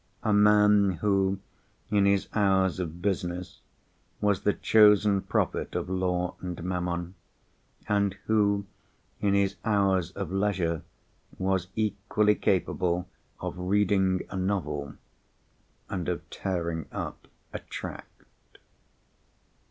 [0.23, 1.37] A man who,
[1.91, 3.61] in his hours of business,
[4.19, 7.13] was the chosen prophet of Law and Mammon;
[7.87, 8.65] and who,
[9.19, 10.81] in his hours of leisure,
[11.37, 13.07] was equally capable
[13.39, 14.95] of reading a novel
[15.87, 18.23] and of tearing up a tract.